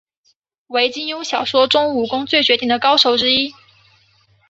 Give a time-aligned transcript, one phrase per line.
[0.65, 3.53] 为金庸小说中武功最绝顶的高手之一。